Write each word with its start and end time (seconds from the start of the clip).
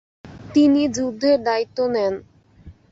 তিনি 0.53 0.81
যুদ্ধের 0.95 1.37
দায়িত্ব 1.47 1.77
নেন। 1.93 2.13